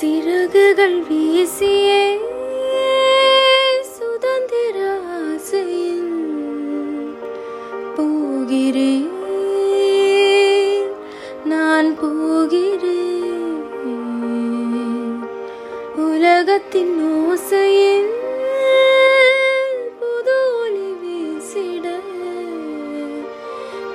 சிறகுகள் 0.00 0.98
வீசியே 1.08 2.04
சுதந்திர 3.94 4.76
ஆசையில் 5.16 6.14
போகிறேன். 7.96 9.10
நான் 11.44 11.90
போகிறேன். 12.00 13.58
உலகத்தின் 16.08 16.96
ஓசையில் 17.16 18.12
புது 20.00 20.38
ஒளி 20.62 20.88
வீசிட 21.02 21.86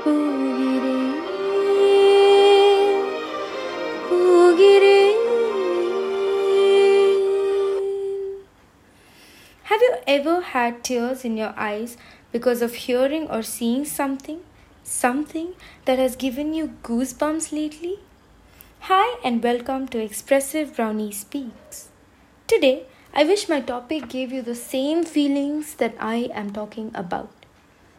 போ 0.03 0.13
ever 10.07 10.41
had 10.41 10.83
tears 10.83 11.25
in 11.25 11.35
your 11.35 11.53
eyes 11.57 11.97
because 12.31 12.61
of 12.61 12.75
hearing 12.75 13.27
or 13.27 13.41
seeing 13.41 13.85
something? 13.85 14.41
Something 14.83 15.53
that 15.85 15.97
has 15.97 16.15
given 16.15 16.53
you 16.53 16.75
goosebumps 16.83 17.51
lately? 17.51 17.99
Hi, 18.81 19.19
and 19.23 19.41
welcome 19.41 19.87
to 19.87 19.97
Expressive 19.97 20.75
Brownie 20.75 21.11
Speaks. 21.11 21.89
Today, 22.45 22.85
I 23.15 23.23
wish 23.23 23.49
my 23.49 23.61
topic 23.61 24.07
gave 24.07 24.31
you 24.31 24.43
the 24.43 24.53
same 24.53 25.03
feelings 25.03 25.73
that 25.75 25.95
I 25.99 26.29
am 26.35 26.51
talking 26.53 26.91
about. 26.93 27.31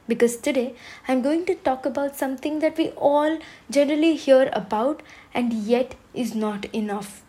Because 0.06 0.36
today, 0.36 0.76
I'm 1.08 1.22
going 1.22 1.44
to 1.46 1.56
talk 1.56 1.84
about 1.84 2.14
something 2.14 2.60
that 2.60 2.78
we 2.78 2.90
all 2.90 3.40
generally 3.68 4.14
hear 4.14 4.48
about 4.52 5.02
and 5.34 5.52
yet 5.52 5.96
is 6.14 6.36
not 6.36 6.66
enough. 6.66 7.22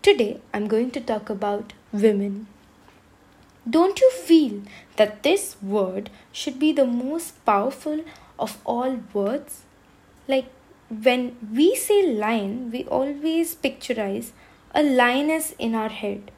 Today, 0.00 0.40
I'm 0.54 0.68
going 0.68 0.90
to 0.92 1.00
talk 1.02 1.28
about 1.28 1.74
women. 1.92 2.46
Don't 3.68 4.00
you 4.00 4.10
feel 4.12 4.62
that 4.94 5.24
this 5.24 5.56
word 5.60 6.10
should 6.30 6.58
be 6.58 6.72
the 6.72 6.86
most 6.86 7.44
powerful 7.44 8.04
of 8.38 8.58
all 8.64 9.00
words? 9.12 9.62
Like 10.28 10.46
when 10.88 11.36
we 11.52 11.74
say 11.74 12.06
lion, 12.06 12.70
we 12.70 12.84
always 12.84 13.56
picturize 13.56 14.30
a 14.72 14.84
lioness 14.84 15.52
in 15.58 15.74
our 15.74 15.88
head, 15.88 16.30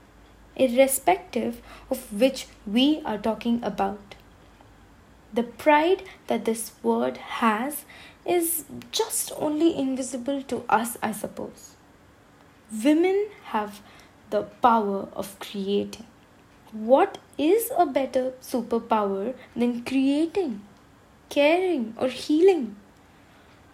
irrespective 0.57 1.61
of 1.91 2.11
which 2.13 2.47
we 2.67 3.03
are 3.05 3.19
talking 3.19 3.63
about. 3.63 4.15
The 5.35 5.43
pride 5.43 6.05
that 6.29 6.47
this 6.47 6.73
word 6.83 7.19
has 7.19 7.85
is 8.25 8.65
just 8.91 9.33
only 9.37 9.77
invisible 9.77 10.43
to 10.45 10.65
us, 10.69 10.97
I 11.03 11.13
suppose. 11.13 11.77
Women 12.73 13.29
have 13.45 13.83
the 14.31 14.45
power 14.63 15.09
of 15.13 15.39
creating. 15.39 16.07
What 16.73 17.17
is 17.39 17.71
a 17.79 17.87
better 17.87 18.33
superpower 18.43 19.35
than 19.57 19.85
creating, 19.85 20.61
caring, 21.31 21.95
or 21.97 22.09
healing? 22.09 22.77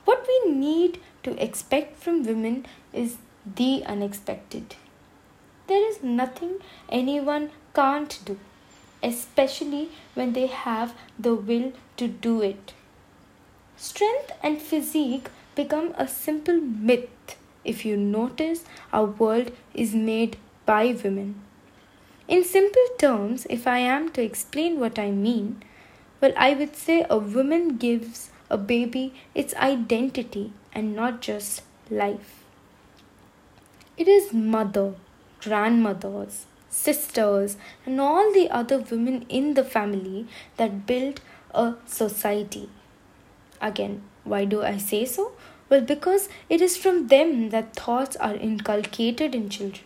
What 0.04 0.24
we 0.28 0.52
need 0.52 1.00
to 1.24 1.42
expect 1.42 1.96
from 1.96 2.22
women 2.22 2.66
is 2.92 3.16
the 3.56 3.82
unexpected. 3.84 4.76
There 5.66 5.90
is 5.90 6.04
nothing 6.04 6.60
anyone 6.88 7.50
can't 7.74 8.16
do, 8.24 8.38
especially 9.02 9.90
when 10.14 10.32
they 10.34 10.46
have 10.46 10.94
the 11.18 11.34
will 11.34 11.72
to 11.96 12.06
do 12.06 12.42
it. 12.42 12.74
Strength 13.76 14.30
and 14.40 14.62
physique 14.62 15.30
become 15.56 15.94
a 15.98 16.06
simple 16.06 16.60
myth 16.60 17.36
if 17.64 17.84
you 17.84 17.96
notice 17.96 18.64
our 18.92 19.06
world 19.06 19.50
is 19.74 19.94
made 19.94 20.36
by 20.64 20.96
women. 21.02 21.40
In 22.26 22.42
simple 22.42 22.86
terms, 22.96 23.46
if 23.50 23.66
I 23.66 23.78
am 23.78 24.10
to 24.12 24.22
explain 24.22 24.80
what 24.80 24.98
I 24.98 25.10
mean, 25.10 25.62
well, 26.22 26.32
I 26.38 26.54
would 26.54 26.74
say 26.74 27.04
a 27.10 27.18
woman 27.18 27.76
gives 27.76 28.30
a 28.48 28.56
baby 28.56 29.12
its 29.34 29.54
identity 29.56 30.52
and 30.72 30.96
not 30.96 31.20
just 31.20 31.62
life. 31.90 32.42
It 33.98 34.08
is 34.08 34.32
mother, 34.32 34.94
grandmothers, 35.40 36.46
sisters, 36.70 37.58
and 37.84 38.00
all 38.00 38.32
the 38.32 38.48
other 38.50 38.78
women 38.78 39.26
in 39.28 39.52
the 39.52 39.64
family 39.64 40.26
that 40.56 40.86
build 40.86 41.20
a 41.52 41.74
society. 41.86 42.70
Again, 43.60 44.02
why 44.24 44.46
do 44.46 44.62
I 44.62 44.78
say 44.78 45.04
so? 45.04 45.32
Well, 45.68 45.82
because 45.82 46.30
it 46.48 46.62
is 46.62 46.76
from 46.76 47.08
them 47.08 47.50
that 47.50 47.76
thoughts 47.76 48.16
are 48.16 48.34
inculcated 48.34 49.34
in 49.34 49.50
children. 49.50 49.84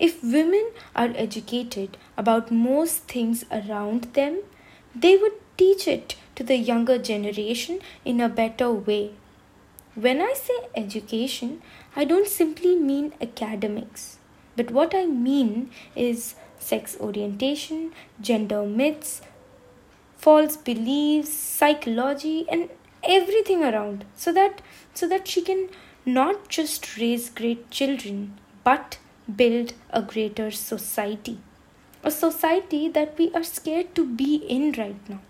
If 0.00 0.22
women 0.22 0.70
are 0.96 1.12
educated 1.14 1.98
about 2.16 2.50
most 2.50 3.06
things 3.06 3.44
around 3.52 4.04
them, 4.14 4.38
they 4.94 5.16
would 5.16 5.34
teach 5.58 5.86
it 5.86 6.16
to 6.36 6.42
the 6.42 6.56
younger 6.56 6.96
generation 6.96 7.80
in 8.04 8.20
a 8.20 8.28
better 8.30 8.72
way. 8.72 9.10
When 9.94 10.22
I 10.22 10.32
say 10.32 10.54
education, 10.74 11.60
I 11.94 12.06
don't 12.06 12.26
simply 12.28 12.76
mean 12.76 13.12
academics, 13.20 14.16
but 14.56 14.70
what 14.70 14.94
I 14.94 15.04
mean 15.04 15.70
is 15.94 16.34
sex 16.58 16.96
orientation, 16.98 17.92
gender 18.20 18.64
myths, 18.64 19.20
false 20.16 20.56
beliefs, 20.56 21.30
psychology, 21.30 22.46
and 22.48 22.70
everything 23.02 23.62
around 23.62 24.04
so 24.16 24.32
that 24.32 24.62
so 24.94 25.08
that 25.08 25.28
she 25.28 25.42
can 25.42 25.68
not 26.06 26.48
just 26.48 26.96
raise 26.98 27.30
great 27.30 27.70
children 27.70 28.38
but 28.64 28.98
build 29.36 29.74
a 29.90 30.02
greater 30.02 30.50
society. 30.50 31.38
A 32.02 32.10
society 32.10 32.88
that 32.88 33.18
we 33.18 33.32
are 33.34 33.42
scared 33.42 33.94
to 33.94 34.06
be 34.06 34.36
in 34.36 34.72
right 34.72 35.08
now. 35.08 35.20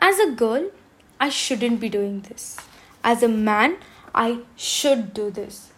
As 0.00 0.18
a 0.18 0.30
girl 0.30 0.70
i 1.20 1.28
shouldn't 1.28 1.78
be 1.80 1.88
doing 1.88 2.20
this. 2.22 2.56
As 3.04 3.22
a 3.22 3.28
man 3.28 3.76
i 4.14 4.40
should 4.56 5.14
do 5.14 5.30
this. 5.30 5.70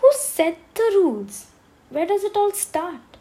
Who 0.00 0.10
set 0.12 0.58
the 0.74 0.90
rules? 0.94 1.46
Where 1.90 2.06
does 2.06 2.22
it 2.22 2.36
all 2.36 2.52
start? 2.52 3.18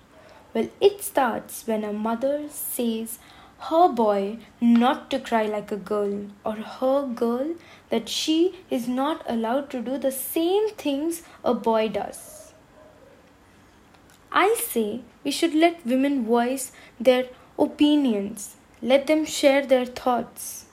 Well 0.53 0.69
it 0.79 1.03
starts 1.03 1.65
when 1.65 1.83
a 1.83 1.93
mother 1.93 2.35
says 2.49 3.17
her 3.59 3.89
boy 3.89 4.37
not 4.61 5.09
to 5.11 5.19
cry 5.19 5.45
like 5.45 5.71
a 5.71 5.77
girl 5.77 6.27
or 6.45 6.53
her 6.53 7.07
girl 7.07 7.55
that 7.89 8.07
she 8.07 8.59
is 8.69 8.87
not 8.87 9.23
allowed 9.27 9.69
to 9.71 9.81
do 9.81 9.97
the 9.97 10.11
same 10.11 10.69
things 10.69 11.23
a 11.43 11.53
boy 11.53 11.87
does. 11.87 12.53
I 14.31 14.55
say 14.59 15.01
we 15.23 15.31
should 15.31 15.55
let 15.55 15.85
women 15.85 16.25
voice 16.25 16.71
their 16.99 17.27
opinions, 17.57 18.55
let 18.81 19.07
them 19.07 19.25
share 19.25 19.65
their 19.65 19.85
thoughts. 19.85 20.65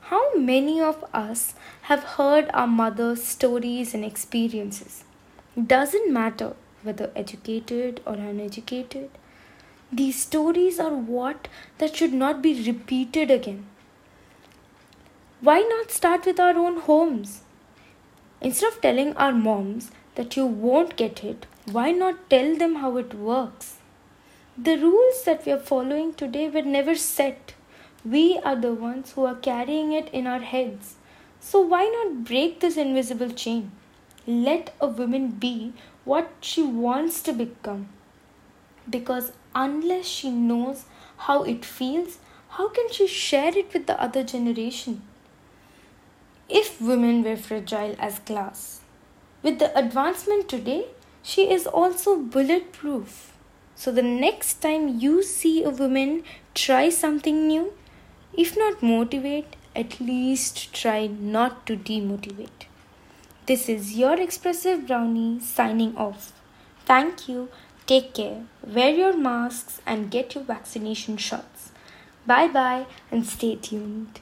How 0.00 0.36
many 0.36 0.80
of 0.80 1.04
us 1.12 1.54
have 1.82 2.02
heard 2.02 2.50
our 2.52 2.66
mother's 2.66 3.22
stories 3.22 3.94
and 3.94 4.04
experiences? 4.04 5.04
Doesn't 5.60 6.12
matter 6.12 6.54
whether 6.82 7.10
educated 7.14 8.00
or 8.06 8.14
uneducated 8.14 9.10
these 9.92 10.20
stories 10.20 10.80
are 10.80 10.94
what 10.94 11.46
that 11.78 11.94
should 11.94 12.12
not 12.12 12.42
be 12.42 12.60
repeated 12.66 13.30
again. 13.30 13.66
Why 15.40 15.60
not 15.60 15.92
start 15.92 16.26
with 16.26 16.40
our 16.40 16.56
own 16.58 16.80
homes? 16.80 17.42
Instead 18.40 18.72
of 18.72 18.80
telling 18.80 19.16
our 19.16 19.32
moms 19.32 19.92
that 20.16 20.36
you 20.36 20.44
won't 20.44 20.96
get 20.96 21.22
it, 21.22 21.46
why 21.70 21.92
not 21.92 22.28
tell 22.28 22.56
them 22.56 22.76
how 22.76 22.96
it 22.96 23.14
works? 23.14 23.76
The 24.58 24.76
rules 24.76 25.22
that 25.24 25.46
we 25.46 25.52
are 25.52 25.58
following 25.58 26.14
today 26.14 26.48
were 26.48 26.62
never 26.62 26.96
set. 26.96 27.54
We 28.04 28.38
are 28.44 28.56
the 28.56 28.74
ones 28.74 29.12
who 29.12 29.24
are 29.24 29.36
carrying 29.36 29.92
it 29.92 30.08
in 30.12 30.26
our 30.26 30.40
heads. 30.40 30.96
So 31.38 31.60
why 31.60 31.84
not 31.84 32.24
break 32.24 32.58
this 32.58 32.76
invisible 32.76 33.30
chain? 33.30 33.70
Let 34.26 34.74
a 34.80 34.88
woman 34.88 35.30
be 35.30 35.74
what 36.04 36.30
she 36.40 36.62
wants 36.62 37.22
to 37.22 37.32
become 37.32 37.88
because 38.88 39.32
unless 39.54 40.06
she 40.06 40.30
knows 40.30 40.84
how 41.18 41.42
it 41.42 41.64
feels, 41.64 42.18
how 42.50 42.68
can 42.68 42.90
she 42.92 43.06
share 43.06 43.56
it 43.56 43.72
with 43.72 43.86
the 43.86 44.00
other 44.00 44.22
generation? 44.22 45.02
If 46.48 46.80
women 46.80 47.22
were 47.22 47.36
fragile 47.36 47.96
as 47.98 48.18
glass, 48.20 48.80
with 49.42 49.58
the 49.58 49.76
advancement 49.78 50.48
today, 50.48 50.86
she 51.22 51.50
is 51.50 51.66
also 51.66 52.16
bulletproof. 52.16 53.32
So 53.74 53.92
the 53.92 54.02
next 54.02 54.62
time 54.62 55.00
you 55.00 55.22
see 55.22 55.62
a 55.62 55.70
woman 55.70 56.22
try 56.54 56.88
something 56.88 57.46
new, 57.46 57.72
if 58.32 58.56
not 58.56 58.82
motivate, 58.82 59.56
at 59.74 60.00
least 60.00 60.72
try 60.72 61.06
not 61.06 61.66
to 61.66 61.76
demotivate. 61.76 62.66
This 63.46 63.68
is 63.68 63.96
your 63.96 64.20
expressive 64.20 64.86
brownie 64.86 65.40
signing 65.40 65.96
off. 65.96 66.32
Thank 66.86 67.28
you. 67.28 67.48
Take 67.86 68.14
care, 68.14 68.42
wear 68.66 68.90
your 68.90 69.16
masks, 69.16 69.80
and 69.86 70.10
get 70.10 70.34
your 70.34 70.42
vaccination 70.42 71.16
shots. 71.16 71.70
Bye 72.26 72.48
bye 72.48 72.86
and 73.12 73.24
stay 73.24 73.54
tuned. 73.54 74.20